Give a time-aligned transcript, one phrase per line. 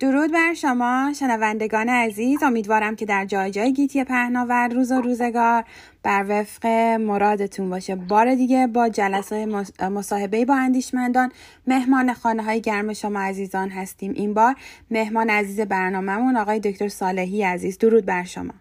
[0.00, 2.42] درود بر شما شنوندگان عزیز.
[2.42, 5.64] امیدوارم که در جای جای گیتی پهناور روز و روزگار
[6.02, 6.66] بر وفق
[7.00, 7.96] مرادتون باشه.
[7.96, 9.46] بار دیگه با جلسه
[9.90, 11.32] مصاحبه با اندیشمندان
[11.66, 14.12] مهمان خانه های گرم شما عزیزان هستیم.
[14.12, 14.54] این بار
[14.90, 17.78] مهمان عزیز برنامهمون آقای دکتر صالحی عزیز.
[17.78, 18.54] درود بر شما.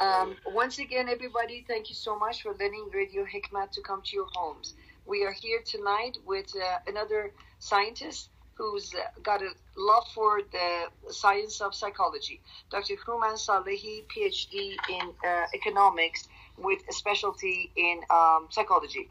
[0.00, 0.34] Um,
[0.64, 4.28] once again, everybody, thank you so much for letting Radio Hikmat to come to your
[4.36, 4.72] homes.
[5.12, 7.22] We are here tonight with uh, another
[7.58, 8.30] scientist
[8.60, 10.68] who's got a love for the
[11.10, 12.40] science of psychology.
[12.70, 12.96] Dr.
[13.06, 14.54] Human Salehi, PhD
[14.96, 19.08] in uh, economics with a specialty in um, psychology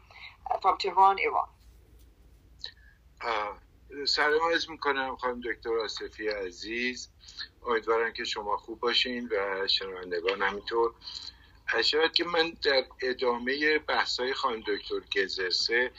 [0.50, 1.48] uh, from Tehran, Iran.
[4.06, 7.08] سلام عرض می‌کنم خانم دکتر آصفی عزیز
[7.66, 10.94] امیدوارم که شما خوب باشین و شنوندگان همینطور
[11.84, 15.90] شاید که من در ادامه بحثای خانم دکتر گزرسه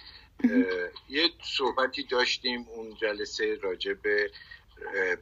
[1.10, 4.32] یه صحبتی داشتیم اون جلسه راجع به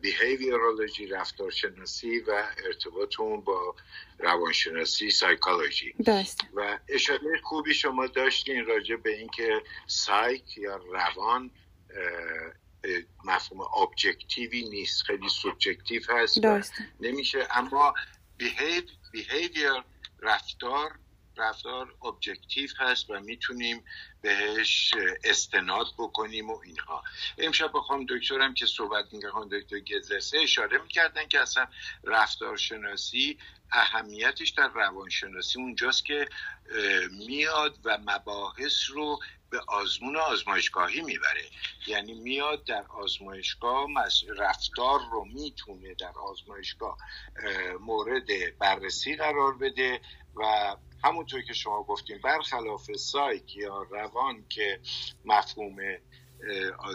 [0.02, 3.76] behaviorology رفتارشناسی و ارتباط اون با
[4.20, 5.94] روانشناسی سایکولوژی
[6.56, 11.52] و اشاره خوبی شما داشتین راجع به اینکه سایک یا روان
[13.26, 16.40] مفهوم objective ی نیست خیلی subjective هست
[17.00, 17.48] نمیشه.
[17.52, 17.94] اما
[19.12, 19.84] بیهیویر
[20.20, 21.00] رفتار
[21.40, 23.86] رفتار ابجکتیو هست و می‌تونیم
[24.22, 27.04] بهش استناد بکنیم و اینها.
[27.38, 31.68] امشب بخوام دکترم که صحبت میگه خانم دکتر گزرسه اشاره می‌کردن که اصلا
[32.04, 33.40] رفتارشناسی
[33.72, 36.30] اهمیتش در روانشناسی اونجاست که
[37.12, 41.46] میاد و مباحث رو به آزمون آزمایشگاهی می‌بره.
[41.88, 43.88] یعنی میاد در آزمایشگاه
[44.38, 46.98] رفتار رو می‌تونه در آزمایشگاه
[47.80, 50.02] مورد بررسی قرار بده
[50.36, 54.80] و همونطور که شما گفتیم برخلاف سایک یا روان که
[55.26, 55.76] مفهوم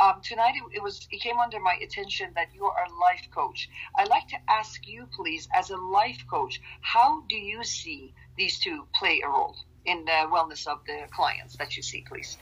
[0.00, 3.28] Um, tonight it, it, was it came under my attention that you are a life
[3.34, 3.68] coach.
[3.96, 8.58] I'd like to ask you, please, as a life coach, how do you see these
[8.58, 12.36] two play a role in the wellness of the clients that you see, please?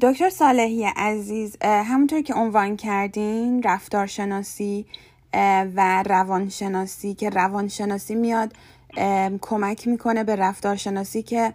[0.00, 4.86] دکتر صالحی عزیز همونطور که عنوان کردین رفتارشناسی
[5.75, 8.53] و روانشناسی که روانشناسی میاد
[9.41, 11.53] کمک می‌کنه به رفتارشناسی که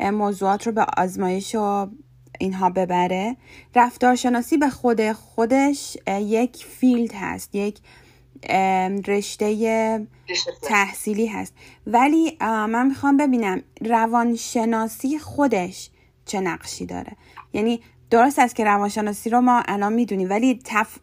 [0.00, 1.86] موضوعات رو به آزمایش و
[2.38, 3.36] اینها ببره.
[3.74, 7.78] رفتارشناسی به خود خودش یک فیلد هست یک
[9.08, 10.06] رشته
[10.62, 11.54] تحصیلی هست.
[11.86, 15.90] ولی من می‌خوام ببینم روانشناسی خودش
[16.24, 17.12] چه نقشی داره.
[17.52, 20.98] یعنی درست است که روانشناسی رو ما الان می‌دونیم ولی تف...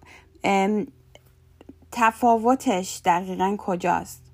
[1.93, 4.29] تفاوتش دقیقا کجاست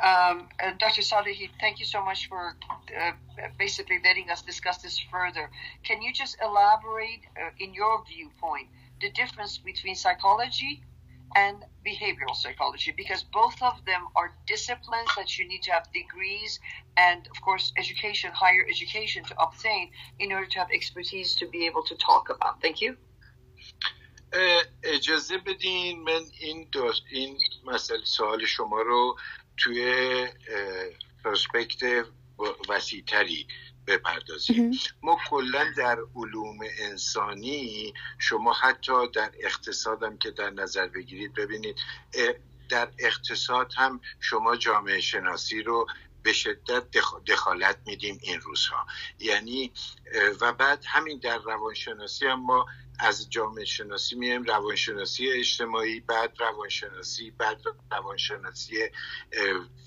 [0.00, 1.02] Um, uh, Dr.
[1.02, 2.56] Salehi, thank you so much for
[2.96, 3.12] uh,
[3.58, 5.50] basically letting us discuss this further.
[5.82, 8.68] Can you just elaborate, uh, in your viewpoint,
[9.00, 10.84] the difference between psychology
[11.34, 12.92] and behavioral psychology?
[12.96, 16.60] Because both of them are disciplines that you need to have degrees
[16.96, 21.66] and, of course, education, higher education to obtain in order to have expertise to be
[21.66, 22.62] able to talk about.
[22.62, 22.96] Thank you.
[24.83, 26.69] اجازه بدین من این
[27.11, 29.17] این مسئله سوال شما رو
[29.57, 30.27] توی
[31.23, 32.05] پرسپکت
[32.69, 33.47] وسیعتری
[33.87, 34.71] بپردازیم.
[35.01, 41.75] ما کلا در علوم انسانی شما حتی در اقتصادم که در نظر بگیرید ببینید
[42.69, 45.87] در اقتصاد هم شما جامعه شناسی رو
[46.23, 46.83] به شدت
[47.27, 48.85] دخالت میدیم این روزها.
[49.19, 49.71] یعنی
[50.41, 52.65] و بعد همین در روانشناسی هم ما
[52.99, 57.61] از جامعه شناسی میایم روانشناسی اجتماعی بعد روانشناسی بعد
[57.91, 58.77] روانشناسی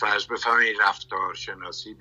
[0.00, 1.96] فرض بفهمید رفتار شناسی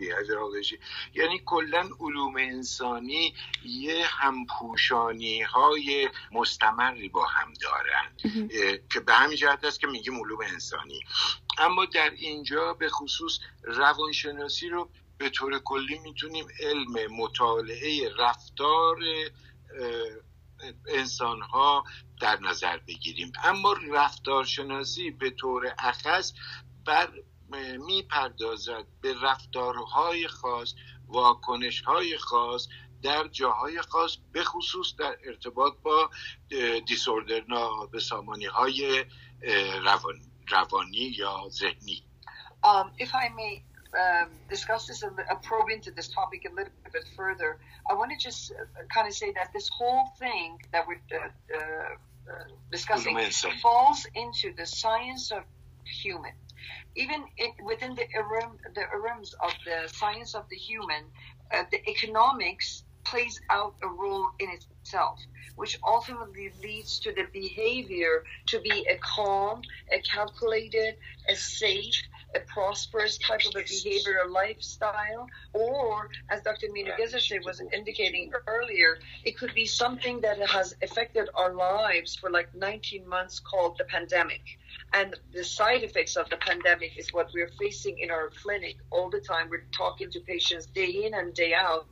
[1.13, 3.33] یعنی کلا علوم انسانی
[3.65, 8.37] یه همپوشانی های مستمری با هم دارن.
[8.93, 10.99] که به همین جهت است که میگیم علوم انسانی.
[11.57, 18.97] اما در اینجا به خصوص روانشناسی رو به طور کلی می‌تونیم علم مطالعه رفتار
[20.87, 21.83] انسان ها
[22.21, 23.31] در نظر بگیریم.
[23.43, 26.33] اما رفتارشناسی به طور اخص
[26.85, 27.09] بر
[27.77, 30.73] می‌پردازد به رفتارهای خاص
[31.07, 32.67] واکنش های خاص
[33.01, 36.09] در جاهای خاص به خصوص در ارتباط با
[36.87, 37.43] دیسوردر
[37.91, 39.05] به سامانی های
[39.83, 40.34] روانی.
[41.18, 42.02] یا ذهنی
[42.62, 43.64] um, if I may
[43.98, 47.58] um, discuss this, a, a probe into this topic a little bit further,
[47.90, 51.28] I want to just uh, kind of say that this whole thing that we're uh,
[51.56, 52.34] uh,
[52.70, 53.18] discussing
[53.62, 55.42] falls into the science of
[56.02, 56.32] human.
[56.94, 58.04] Even in, within the,
[58.74, 61.04] the realms of the science of the human,
[61.52, 65.19] uh, the economics plays out a role in itself,
[65.55, 69.61] which ultimately leads to the behavior to be a calm,
[69.91, 70.95] a calculated,
[71.29, 71.95] a safe,
[72.35, 76.67] a prosperous type of a behavioral lifestyle, or as Dr.
[76.71, 82.29] Mina Gezeshe was indicating earlier, it could be something that has affected our lives for
[82.29, 84.41] like 19 months called the pandemic.
[84.93, 89.09] And the side effects of the pandemic is what we're facing in our clinic all
[89.09, 89.49] the time.
[89.49, 91.87] We're talking to patients day in and day out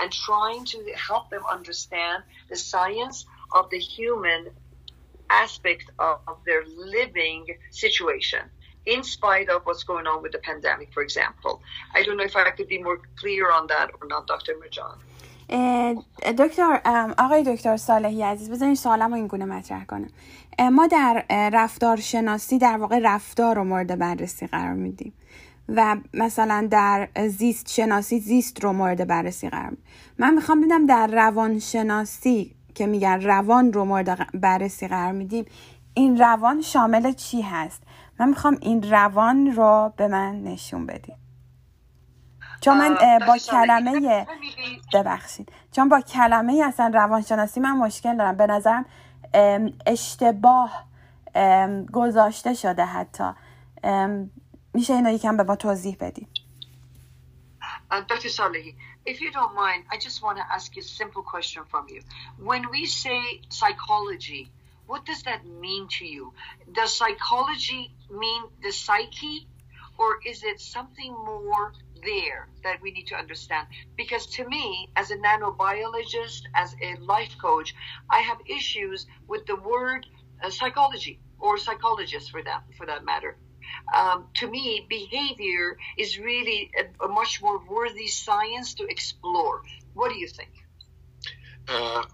[0.00, 0.78] and trying to
[1.08, 4.50] help them understand the science of the human
[5.30, 6.64] aspect of, their
[6.96, 8.40] living situation
[8.86, 11.60] in spite of what's going on with the pandemic, for example.
[11.94, 14.54] I don't know if I could be more clear on that or not, Dr.
[14.62, 14.96] Mirjan.
[16.38, 16.80] دکتر
[17.18, 20.10] آقای دکتر صالحی عزیز بذارین سوالم رو این گونه مطرح کنم
[20.72, 25.12] ما در رفتار شناسی در واقع رفتار رو مورد بررسی قرار میدیم
[25.69, 29.77] و مثلا در زیست شناسی زیست رو مورد بررسی قرار
[30.17, 35.45] من می‌خوام بدم در روان شناسی که میگن روان رو مورد بررسی قرار میدیم
[35.93, 37.81] این روان شامل چی هست؟
[38.19, 41.15] من می‌خوام این روان رو به من نشون بدیم
[42.61, 44.27] چون من با کلمه
[44.93, 45.51] ببخشید.
[45.71, 48.37] چون با کلمه اصلا روانشناسی من مشکل دارم.
[48.37, 48.85] به نظرم
[49.85, 50.85] اشتباه
[51.93, 53.33] گذاشته شده حتی.
[54.74, 56.28] میشه اینو یکم به ما توضیح بدید
[57.90, 58.28] Dr.
[58.28, 58.74] Salehi,
[59.06, 62.02] if you don't mind, I just want to ask you a simple question from you.
[62.38, 64.50] When we say psychology,
[64.86, 66.32] what does that mean to you?
[66.72, 69.46] Does psychology mean the psyche,
[69.98, 71.72] or is it something more
[72.02, 73.66] there that we need to understand?
[73.96, 77.74] Because to me, as a nanobiologist, as a life coach,
[78.10, 80.06] I have issues with the word
[80.42, 83.36] uh, psychology or psychologist for that for that matter.
[83.93, 89.63] Um, to me, behavior is really a, a, much more worthy science to explore.
[89.93, 90.51] What do you think?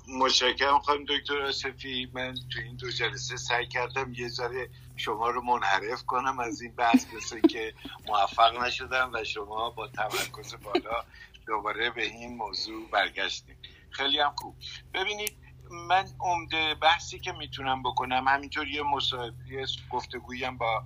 [0.07, 5.41] متشکرم خانم دکتر آسفی من تو این دو جلسه سعی کردم یه ذره شما رو
[5.41, 7.73] منحرف کنم از این بحث مثل که
[8.07, 11.03] موفق نشدم و شما با تمرکز بالا
[11.47, 13.57] دوباره به این موضوع برگشتیم
[13.89, 14.55] خیلی هم خوب
[14.93, 15.33] ببینید
[15.71, 20.83] من عمده بحثی که می‌تونم بکنم همینطور یه مصاحبه گفتگویم با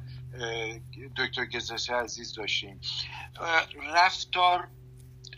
[1.18, 2.81] دکتر گزسه عزیز داشتیم.
[3.94, 4.68] رفتار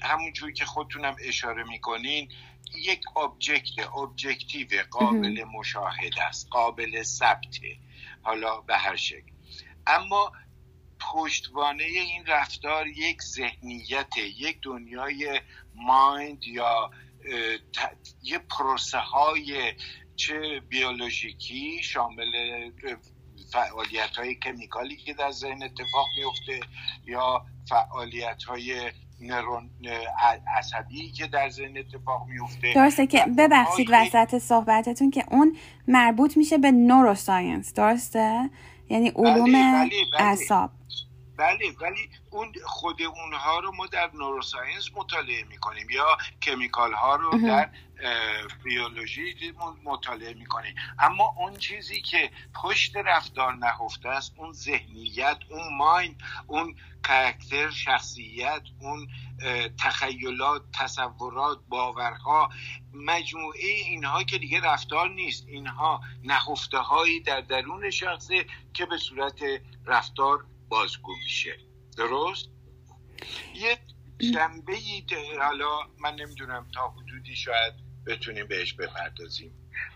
[0.01, 2.31] همونجوری که خودتونم اشاره می‌کنین
[2.75, 7.77] یک object objective قابل مشاهده است قابل ثبته
[8.21, 9.31] حالا به هر شکل.
[9.87, 10.31] اما
[10.99, 15.41] پشتوانه این رفتار یک ذهنیت یک دنیای
[15.75, 16.91] مایند یا
[18.23, 19.73] یه پروسه های
[20.15, 22.71] چه بیولوژیکی شامل
[23.55, 26.59] فعالیت های کمیکالی که در ذهن اتفاق میفته
[27.05, 29.69] یا فعالیت های نرون
[30.57, 35.57] عصبی که در ذهن اتفاق میفته درسته که ببخشید وسط صحبتتون که اون
[35.87, 38.49] مربوط میشه به نوروساینس درسته؟
[38.89, 40.69] یعنی علوم بله، اعصاب.
[41.37, 47.47] بله ولی اون خود اونها رو ما در نوروساینس مطالعه می‌کنیم یا کمیکال ها رو
[47.47, 47.69] در
[48.63, 50.75] بیولوژی مطالعه می‌کنیم.
[50.99, 52.31] اما اون چیزی که
[52.63, 56.15] پشت رفتار نهفته است اون ذهنیت اون ماین
[56.47, 59.07] اون کرکتر شخصیت اون
[59.79, 62.49] تخیلات تصورات باورها
[62.93, 65.47] مجموعه اینها که دیگه رفتار نیست.
[65.47, 69.39] اینها نهفته هایی در درون شخصه که به صورت
[69.85, 71.56] رفتار بازگو میشه
[71.96, 72.48] درست
[73.54, 73.78] یه
[74.18, 74.76] جنبه
[75.38, 77.74] حالا من نمیدونم تا حدودی شاید
[78.06, 79.52] بتونیم بهش بپردازیم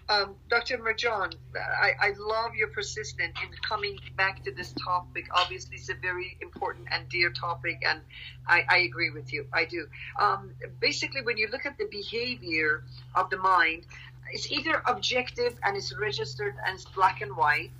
[0.08, 0.78] Um, Dr.
[0.78, 5.26] Marjan, I, I, love your persistence in coming back to this topic.
[5.34, 8.00] Obviously, it's a very important and dear topic, and
[8.46, 9.46] I, I agree with you.
[9.52, 9.86] I do.
[10.20, 12.84] Um, basically, when you look at the behavior
[13.14, 13.86] of the mind,
[14.30, 17.70] it's either objective and it's registered and it's black and white,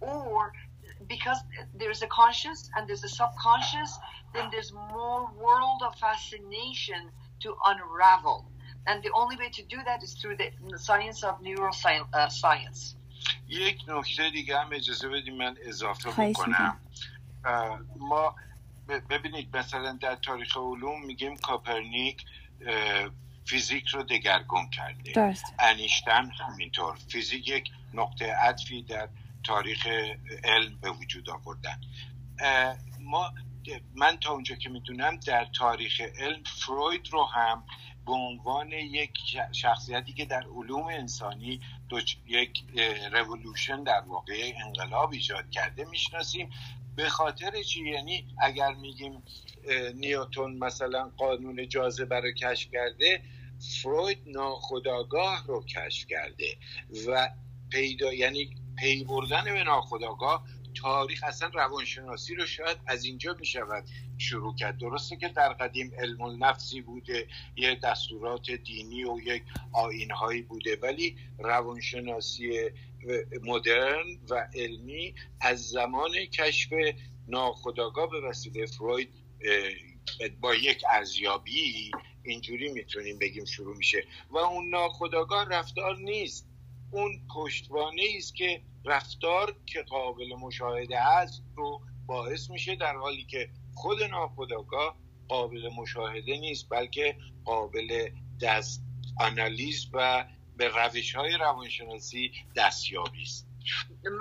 [0.00, 0.52] or
[1.14, 1.40] because
[1.80, 3.90] there's a conscious and there's a subconscious,
[4.34, 7.02] then there's more world of fascination
[7.42, 8.38] to unravel.
[8.86, 12.96] And the only way to do that is through the science of neuroscience.
[13.48, 16.80] یک نکته دیگه هم اجازه بدیم من اضافه بکنم
[17.98, 18.34] ما
[19.10, 22.24] ببینید مثلا در تاریخ علوم میگیم کاپرنیک
[23.44, 25.44] فیزیک رو دگرگون کرده درست.
[25.58, 29.08] انیشتن همینطور فیزیک یک نقطه عطفی در
[29.49, 29.87] تاریخ
[30.43, 31.81] علم به وجود آوردن.
[32.99, 33.33] ما
[33.95, 37.63] من تا اونجا که می‌دونم در تاریخ علم فروید رو هم
[38.05, 39.11] به عنوان یک
[39.51, 41.59] شخصیتی که در علوم انسانی
[42.27, 42.63] یک
[43.11, 46.49] رولوشن در واقع انقلاب ایجاد کرده می‌شناسیم.
[46.95, 49.23] به خاطر چی؟ یعنی اگر میگیم
[49.95, 53.21] نیوتون مثلا قانون جاذبه رو کشف کرده
[53.81, 56.57] فروید ناخداگاه رو کشف کرده
[57.07, 57.29] و
[57.69, 60.45] پیدا یعنی پی بردن به ناخداگاه
[60.81, 63.83] تاریخ اصلا روانشناسی رو شاید از اینجا می شود
[64.17, 64.77] شروع کرد.
[64.77, 71.17] درسته که در قدیم علم النفسی بوده یه دستورات دینی و یک آینهایی بوده ولی
[71.39, 72.69] روانشناسی
[73.43, 76.69] مدرن و علمی از زمان کشف
[77.27, 79.09] ناخداگاه به وسیله فروید
[80.41, 81.91] با یک ارزیابی
[82.23, 84.03] اینجوری می‌تونیم بگیم شروع میشه.
[84.29, 86.48] و اون ناخداگاه رفتار نیست.
[86.91, 93.49] اون پشتوانه است که رفتار که قابل مشاهده است رو باعث میشه در حالی که
[93.73, 94.95] خود ناخداگاه
[95.27, 98.09] قابل مشاهده نیست بلکه قابل
[98.41, 98.83] دست
[99.19, 100.25] آنالیز و
[100.57, 103.49] به روش های روانشناسی دستیابی است.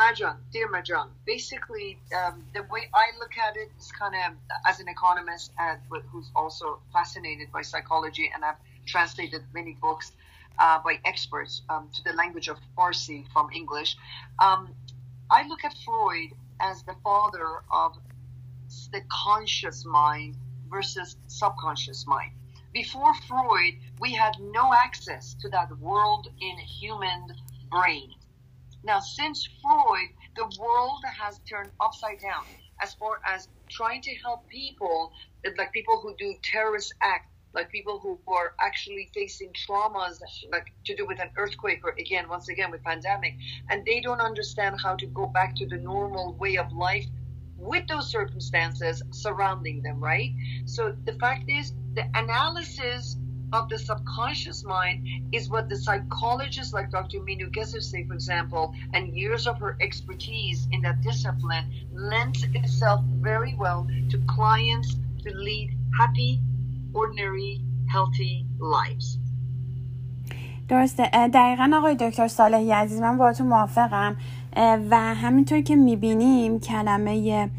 [0.00, 4.32] Majan, dear Majan, basically um, the way I look at it is kind of
[4.66, 5.78] as an economist and
[6.10, 10.12] who's also fascinated by psychology and I've translated many books
[10.58, 13.96] uh, by experts um, to the language of Farsi from English.
[14.38, 14.74] Um,
[15.30, 17.96] I look at Freud as the father of
[18.92, 20.36] the conscious mind
[20.68, 22.32] versus subconscious mind.
[22.72, 27.34] Before Freud, we had no access to that world in human
[27.70, 28.14] brain.
[28.84, 32.44] Now, since Freud, the world has turned upside down
[32.80, 35.12] as far as trying to help people,
[35.56, 40.20] like people who do terrorist acts, like people who are actually facing traumas
[40.52, 43.34] like to do with an earthquake or again once again with pandemic
[43.70, 47.06] and they don't understand how to go back to the normal way of life
[47.56, 50.32] with those circumstances surrounding them right
[50.66, 53.16] so the fact is the analysis
[53.52, 57.20] of the subconscious mind is what the psychologists like Dr.
[57.20, 63.02] Minu Gesser say, for example, and years of her expertise in that discipline lends itself
[63.06, 66.42] very well to clients to lead happy
[66.98, 67.52] ordinary
[67.94, 68.34] healthy
[68.74, 69.18] lives.
[70.68, 71.10] درسته.
[71.34, 74.16] دقیقا آقای دکتر صالحی عزیز من با تو موافقم
[74.90, 77.50] و همینطور که می‌بینیم کلمه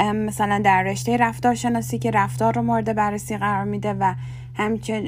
[0.00, 4.14] مثلا در رشته رفتارشناسی که رفتار رو مورد بررسی قرار میده و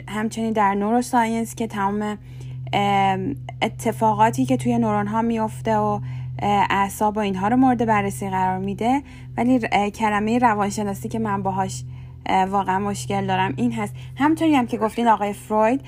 [0.08, 2.18] همچنین در نوروساینس که تمام
[3.62, 6.00] اتفاقاتی که توی نورون ها میفته و
[6.42, 9.02] اعصاب و اینها رو مورد بررسی قرار میده.
[9.36, 9.58] ولی
[9.90, 11.84] کلمه روانشناسی که من باهاش
[12.28, 13.54] واقعا مشکل دارم.
[13.56, 13.94] این هست.
[14.16, 15.80] همطوری هم که گفتین آقای فروید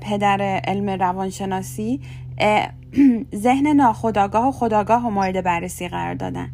[0.00, 2.00] پدر علم روانشناسی
[3.34, 6.50] ذهن ناخداگاه و خداگاه و مورد بررسی قرار دادن.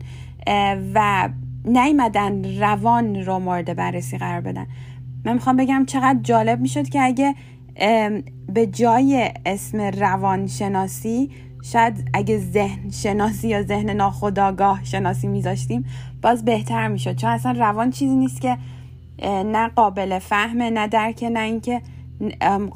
[0.94, 1.28] و
[1.64, 4.66] نیمدن روان رو مورد بررسی قرار بدن.
[5.24, 7.34] من می‌خوام بگم چقدر جالب می‌شد که اگه
[8.48, 11.30] به جای اسم روانشناسی
[11.62, 15.84] شاید اگه ذهن شناسی یا ذهن ناخداگاه شناسی میذاشتیم
[16.22, 17.16] باز بهتر می‌شد.
[17.16, 18.58] چون اصلا روان چیزی نیست که
[19.28, 21.82] نه قابل فهمه نه درک نه اینکه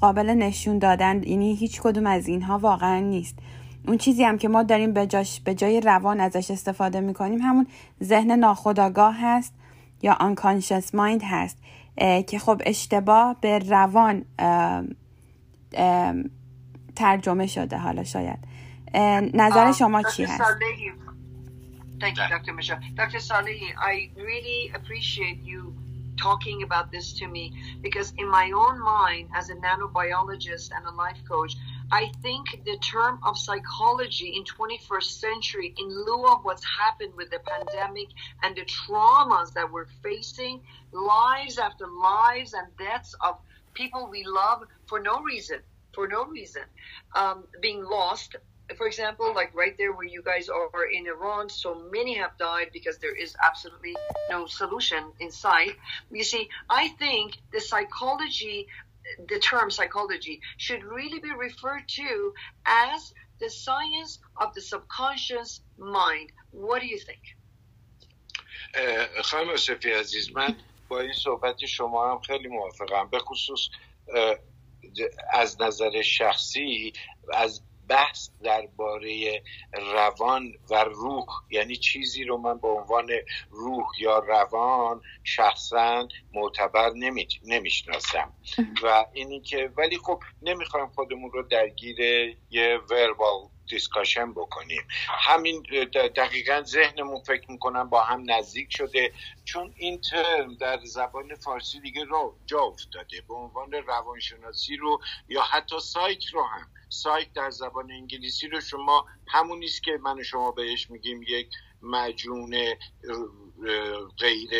[0.01, 3.39] قابل نشون دادن یعنی هیچ کدوم از اینها واقعا نیست
[3.87, 7.67] اون چیزی هم که ما داریم به, جاش به جای روان ازش استفاده می‌کنیم همون
[8.03, 9.55] ذهن ناخداگاه هست
[10.03, 11.59] یا unconscious mind هست
[12.27, 14.25] که خب اشتباه به روان
[16.97, 18.39] ترجمه شده حالا شاید
[19.35, 20.43] نظر شما چی هست
[22.01, 22.53] Thank you, Dr.
[22.53, 22.81] Michelle.
[22.95, 23.21] Dr.
[23.21, 25.61] Salehi, I really appreciate you
[26.17, 27.53] talking about this to me
[27.83, 31.55] because in my own mind as a nanobiologist and a life coach
[31.93, 37.31] i think the term of psychology in 21st century in lieu of what's happened with
[37.31, 38.09] the pandemic
[38.43, 40.61] and the traumas that we're facing
[40.93, 43.37] lives after lives and deaths of
[43.75, 45.59] people we love for no reason
[45.95, 46.63] for no reason.
[47.15, 48.37] Um, being lost,
[48.78, 52.70] for example, like right there where you guys are in Iran, so many have died
[52.72, 53.96] because there is absolutely
[54.30, 55.76] no solution in sight.
[56.12, 58.68] You see, I think the psychology,
[59.28, 62.34] the term psychology, should really be referred to
[62.66, 66.32] as the science of the subconscious mind.
[66.52, 67.36] What do you think?
[69.24, 70.56] خانم صفی عزیز من
[70.88, 73.70] با این صحبت شما هم خیلی موافقم به خصوص
[75.34, 76.94] از نظر شخصی
[77.34, 81.27] از بحث درباره روان و روح.
[81.51, 83.09] یعنی چیزی رو من به عنوان
[83.51, 86.91] روح یا روان شخصا معتبر
[87.45, 88.33] نمی‌شناسم.
[88.83, 92.01] و اینی که ولی خب نمی‌خوایم خودمون رو درگیر
[92.51, 94.83] یه verbal discussion بکنیم.
[95.09, 95.63] همین
[96.17, 99.13] دقیقا ذهنمون فکر می‌کنم با هم نزدیک شده.
[99.45, 103.21] چون این ترم در زبان فارسی دیگه رو جا افتاده.
[103.29, 106.71] به عنوان روانشناسی رو یا حتی سایک رو هم.
[106.89, 111.49] سایت در زبان انگلیسی رو شما همون نیست که من و شما بهش میگیم یک
[111.83, 112.57] مجون
[114.19, 114.51] غیر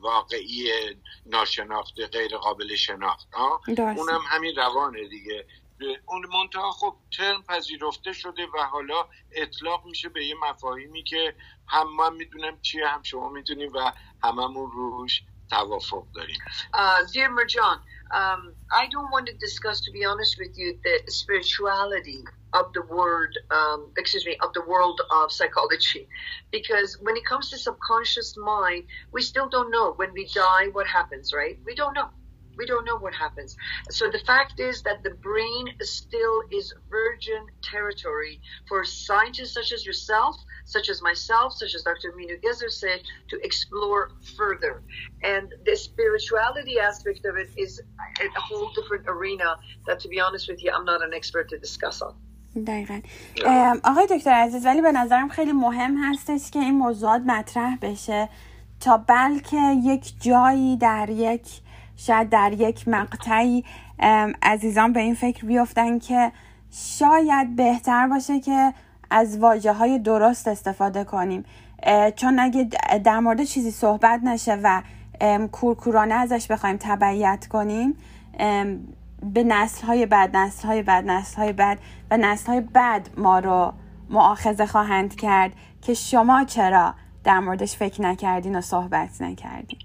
[0.00, 0.70] واقعی
[1.26, 3.28] ناشناخته غیر قابل شناخت.
[3.98, 5.46] اونم همین روانه دیگه.
[6.06, 11.36] اون منتها خب ترم پذیرفته شده و حالا اطلاق میشه به یه مفاهیمی که
[11.68, 16.38] هم من می‌دونم چیه هم شما می‌دونیم و هممون روش توافق داریم
[18.12, 22.20] um, I don't want to discuss, to be honest with you, the spirituality
[22.52, 26.08] of the word, um, excuse me, of the world of psychology,
[26.50, 30.86] because when it comes to subconscious mind, we still don't know when we die what
[30.86, 31.58] happens, right?
[31.64, 32.10] We don't know.
[32.57, 33.55] We don't know what happens.
[33.91, 39.85] So the fact is that the brain still is virgin territory for scientists such as
[39.85, 40.35] yourself,
[40.65, 42.09] such as myself, such as Dr.
[42.17, 42.99] Minu Gezer said,
[43.31, 44.81] to explore further.
[45.33, 47.71] And the spirituality aspect of it is
[48.37, 49.49] a whole different arena
[49.85, 52.15] that, to be honest with you, I'm not an expert to discuss on.
[52.67, 53.01] دقیقا
[53.83, 58.29] آقای دکتر عزیز ولی به نظرم خیلی مهم هستش که این موضوعات مطرح بشه
[58.79, 61.47] تا بلکه یک جایی در یک
[61.96, 63.64] شاید در یک مقطعی
[64.42, 66.32] عزیزان به این فکر بیفتن که
[66.70, 68.74] شاید بهتر باشه که
[69.10, 71.44] از واجه های درست استفاده کنیم.
[72.16, 72.68] چون اگه
[73.04, 74.82] در مورد چیزی صحبت نشه و
[75.52, 77.96] کورکورانه ازش بخوایم تبعیت کنیم
[79.22, 81.78] به نسل های بعد نسل های بعد نسل های بعد
[82.10, 83.72] و نسل های بعد ما رو
[84.10, 89.78] معاخذه خواهند کرد که شما چرا در موردش فکر نکردین و صحبت نکردین.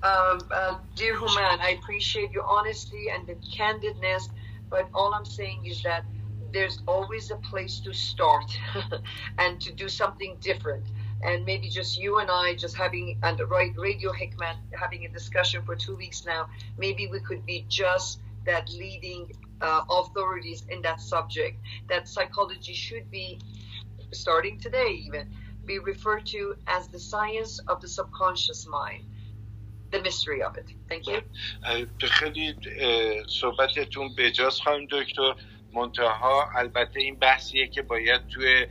[0.00, 4.28] Um, uh, dear Human, I appreciate your honesty and the candidness,
[4.70, 6.04] but all I'm saying is that
[6.52, 8.44] there's always a place to start
[9.38, 10.86] and to do something different.
[11.22, 15.62] And maybe just you and I just having and right Radio Hickman having a discussion
[15.64, 16.48] for two weeks now.
[16.78, 21.58] Maybe we could be just that leading uh, authorities in that subject.
[21.88, 23.40] That psychology should be
[24.12, 25.28] starting today, even
[25.64, 29.02] be referred to as the science of the subconscious mind
[29.90, 30.66] the mystery of it.
[30.88, 31.22] Thank you.
[32.08, 32.54] خیلی
[33.28, 35.34] صحبتتون بجاست خانم دکتر
[35.72, 38.66] منتها البته این بحثیه که باید توی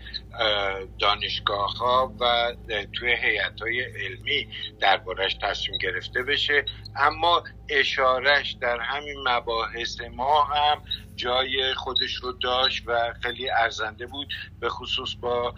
[0.99, 2.53] دانشگاه ها و
[2.93, 4.47] توی هیئت های علمی
[4.80, 10.82] دربارش تصمیم گرفته بشه اما اشارش در همین مباحث ما هم
[11.17, 15.56] جای خودش رو داشت و خیلی ارزنده بود به خصوص با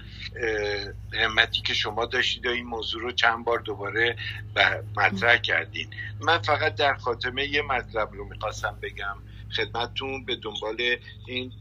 [1.13, 4.15] همتی که شما داشتید و این موضوع رو چند بار دوباره
[4.97, 5.89] مطرح کردین.
[6.19, 9.17] من فقط در خاتمه یه مطلب رو می‌خواستم بگم.
[9.55, 10.95] خدمتتون به دنبال
[11.27, 11.51] این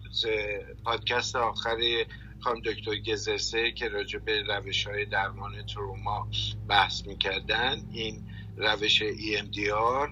[0.84, 1.76] پادکست آخر
[2.40, 6.28] خانم دکتر گزرسه که راجع به روش های درمان تروما
[6.68, 7.82] بحث می‌کردن.
[7.92, 8.22] این
[8.56, 10.11] روش EMDR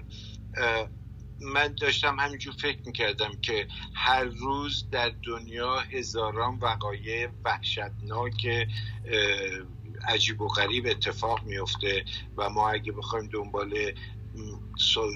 [1.41, 8.67] من داشتم همینجور فکر می‌کردم که هر روز در دنیا هزاران وقایع وحشتناک
[10.07, 12.05] عجیب و غریب اتفاق میفته
[12.37, 13.93] و ما اگه بخوایم دنبال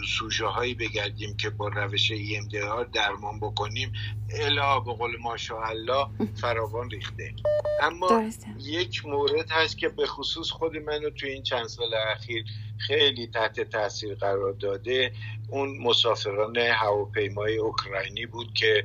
[0.07, 3.93] سوژه هایی بگردیم که با روش EMDR درمان بکنیم
[4.29, 7.34] الا به قول ماشاءالله فراوان ریخته.
[7.81, 8.29] اما
[8.60, 12.45] یک مورد هست که به خصوص خود منو توی این چند سال اخیر
[12.88, 15.12] خیلی تحت تاثیر قرار داده
[15.50, 18.84] اون مسافران هواپیمای اوکراینی بود که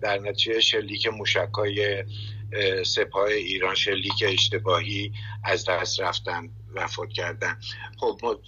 [0.00, 2.04] در نتیجه شلیک موشکای
[2.84, 5.12] سپاه ایران شلیک اشتباهی
[5.44, 7.58] از دست رفتن وفات کردن.
[7.96, 8.38] خب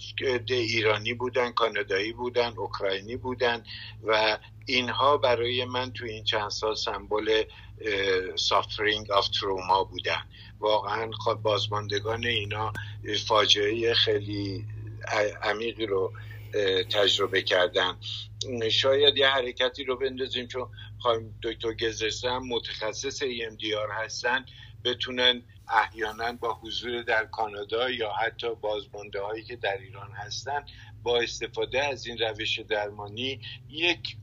[0.49, 3.63] ایرانی بودن کانادایی بودن اوکراینی بودن
[4.03, 4.37] و
[4.69, 7.43] اینها برای من تو این چند سال سمبل
[8.35, 10.23] suffering of trauma بودن.
[10.59, 12.73] واقعا خب بازماندگان اینا
[13.27, 14.65] فاجعه خیلی
[15.43, 16.13] عمیقی رو
[16.89, 17.97] تجربه کردن.
[18.71, 24.45] شاید یه حرکتی راه بندازیم چون خانم دکتر گزرسه هم متخصص EMDR هستن
[24.85, 30.65] بتونن احیانا با حضور در کانادا یا حتی بازمانده هایی که در ایران هستن
[31.03, 34.17] با استفاده از این روش درمانی یک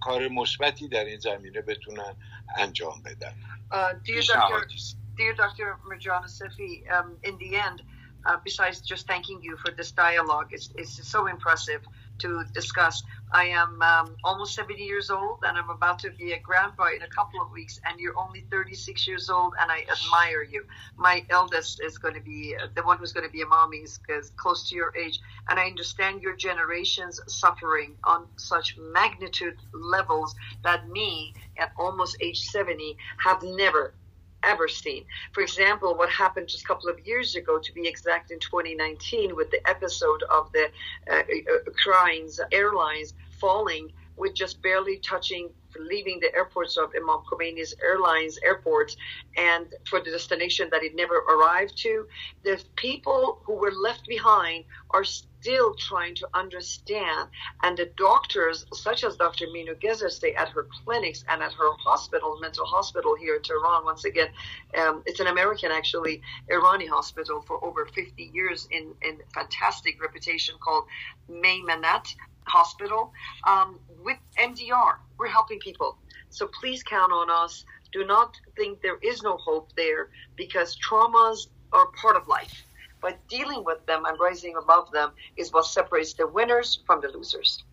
[0.00, 2.14] کار مثبتی در این زمینه بتونن
[2.56, 3.34] انجام بدن
[3.70, 5.76] uh, dear, Dr.
[5.88, 7.82] Marjana Sefi, um, in the end,
[8.24, 11.82] uh, besides just thanking you for this dialogue, it's, it's so impressive
[12.20, 13.02] to discuss.
[13.32, 17.02] I am um, almost 70 years old and I'm about to be a grandpa in
[17.02, 20.64] a couple of weeks, and you're only 36 years old, and I admire you.
[20.96, 23.78] My eldest is going to be uh, the one who's going to be a mommy,
[23.78, 29.58] is, is close to your age, and I understand your generation's suffering on such magnitude
[29.72, 33.94] levels that me, at almost age 70, have never
[34.42, 35.04] ever seen.
[35.32, 39.34] For example, what happened just a couple of years ago, to be exact, in 2019,
[39.34, 40.70] with the episode of the
[41.10, 48.38] uh, uh, Airlines falling with just barely touching leaving the airports of Imam Khomeini's airlines
[48.44, 48.96] airports
[49.36, 52.06] and for the destination that it never arrived to.
[52.42, 55.04] The people who were left behind are
[55.40, 57.28] still trying to understand.
[57.62, 59.46] And the doctors, such as Dr.
[59.46, 64.04] Minu Gezerste at her clinics and at her hospital, mental hospital here in Tehran, once
[64.04, 64.28] again,
[64.76, 70.54] um, it's an American, actually, Irani hospital for over 50 years in, in fantastic reputation
[70.60, 70.84] called
[71.30, 73.12] Maymanat Hospital.
[73.46, 75.98] Um, with MDR, we're helping people.
[76.30, 77.64] So please count on us.
[77.92, 82.67] Do not think there is no hope there because traumas are part of life.
[83.00, 87.08] But dealing with them and rising above them is what separates the winners from the
[87.16, 87.64] losers.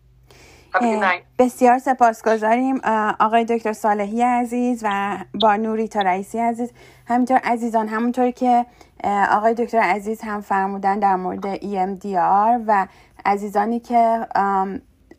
[1.38, 2.80] بسیار سپاسگزاریم
[3.20, 6.72] آقای دکتر صالحی عزیز و با نوریتا رئیسی عزیز
[7.06, 8.66] همینطور عزیزان همونطور که
[9.30, 12.86] آقای دکتر عزیز هم فرمودن در مورد EMDR و
[13.24, 14.26] عزیزانی که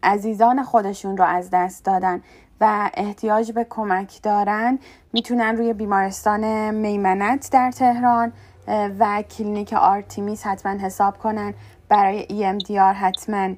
[0.04, 2.24] عزیزان خودشون رو از دست دادن
[2.62, 4.80] و احتیاج به کمک دارن
[5.14, 8.34] می‌تونن روی بیمارستان میمنت در تهران
[8.68, 11.54] و کلینیک آرتیمیس حتما حساب کنن.
[11.90, 13.50] برای EMDR حتما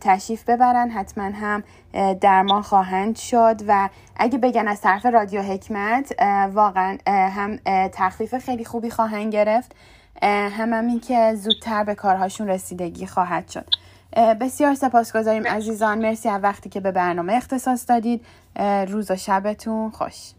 [0.00, 0.90] تشریف ببرن.
[0.90, 1.62] حتما هم
[2.20, 6.12] درمان خواهند شد و اگه بگن از طرف رادیو حکمت
[6.52, 7.58] واقعا هم
[7.92, 9.74] تخفیف خیلی خوبی خواهند گرفت.
[10.22, 13.66] هم همین که زودتر به کارهاشون رسیدگی خواهد شد.
[14.40, 15.98] بسیار سپاسگزاریم عزیزان.
[15.98, 18.26] مرسی از وقتی که به برنامه اختصاص دادید.
[18.88, 20.32] روز و شبتون خوش.